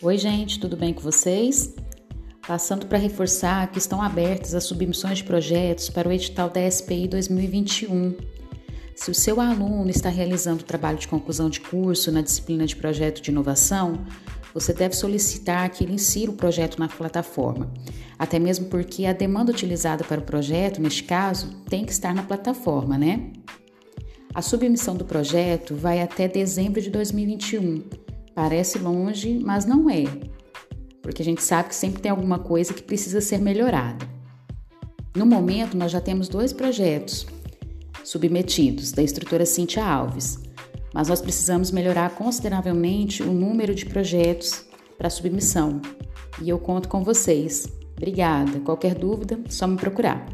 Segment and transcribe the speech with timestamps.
[0.00, 1.74] Oi, gente, tudo bem com vocês?
[2.46, 7.08] Passando para reforçar que estão abertas as submissões de projetos para o edital da SPI
[7.08, 8.14] 2021.
[8.94, 12.76] Se o seu aluno está realizando o trabalho de conclusão de curso na disciplina de
[12.76, 14.04] projeto de inovação,
[14.54, 17.68] você deve solicitar que ele insira o projeto na plataforma,
[18.16, 22.22] até mesmo porque a demanda utilizada para o projeto, neste caso, tem que estar na
[22.22, 23.32] plataforma, né?
[24.32, 28.07] A submissão do projeto vai até dezembro de 2021
[28.38, 30.04] Parece longe, mas não é,
[31.02, 34.08] porque a gente sabe que sempre tem alguma coisa que precisa ser melhorada.
[35.16, 37.26] No momento, nós já temos dois projetos
[38.04, 40.38] submetidos da instrutora Cíntia Alves,
[40.94, 44.64] mas nós precisamos melhorar consideravelmente o número de projetos
[44.96, 45.82] para submissão.
[46.40, 47.66] E eu conto com vocês.
[47.96, 48.60] Obrigada.
[48.60, 50.24] Qualquer dúvida, só me procurar.